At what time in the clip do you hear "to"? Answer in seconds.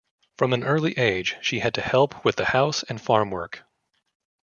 1.75-1.81